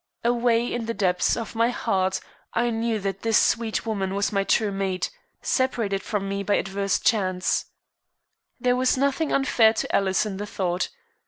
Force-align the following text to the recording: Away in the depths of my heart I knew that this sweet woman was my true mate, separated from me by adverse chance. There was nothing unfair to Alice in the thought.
Away 0.23 0.65
in 0.73 0.87
the 0.87 0.95
depths 0.95 1.37
of 1.37 1.53
my 1.53 1.69
heart 1.69 2.21
I 2.55 2.71
knew 2.71 2.97
that 3.01 3.21
this 3.21 3.37
sweet 3.37 3.85
woman 3.85 4.15
was 4.15 4.31
my 4.31 4.43
true 4.43 4.71
mate, 4.71 5.11
separated 5.43 6.01
from 6.01 6.27
me 6.27 6.41
by 6.41 6.55
adverse 6.55 6.99
chance. 6.99 7.65
There 8.59 8.75
was 8.75 8.97
nothing 8.97 9.31
unfair 9.31 9.73
to 9.73 9.95
Alice 9.95 10.25
in 10.25 10.37
the 10.37 10.47
thought. 10.47 10.89